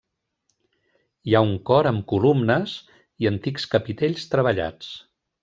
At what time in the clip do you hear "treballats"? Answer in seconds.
4.35-4.91